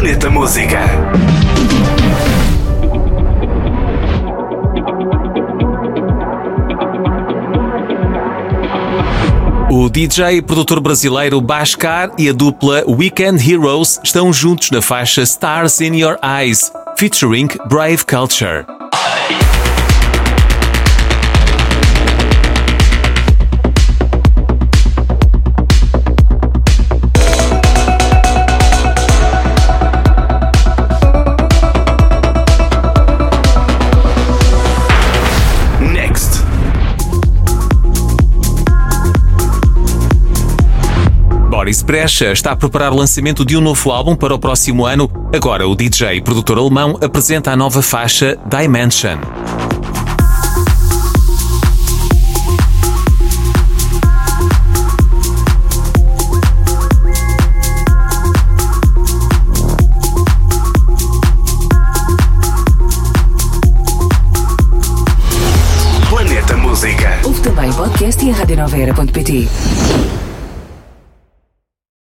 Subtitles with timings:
[0.00, 0.80] Planeta Música.
[9.70, 15.20] O DJ e produtor brasileiro Bascar e a dupla Weekend Heroes estão juntos na faixa
[15.20, 18.79] Stars in Your Eyes, featuring Brave Culture.
[41.60, 45.10] Boris Brecha está a preparar o lançamento de um novo álbum para o próximo ano.
[45.30, 49.18] Agora, o DJ e produtor alemão apresenta a nova faixa Dimension.
[66.08, 67.20] Planeta Música.
[67.22, 70.29] Ouve também o podcast e a radionoveira.pt.